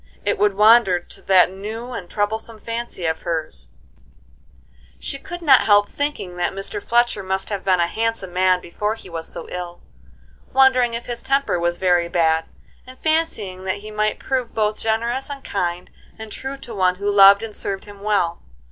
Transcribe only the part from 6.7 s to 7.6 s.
Fletcher must